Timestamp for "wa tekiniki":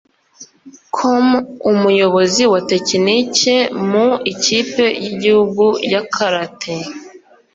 2.51-3.55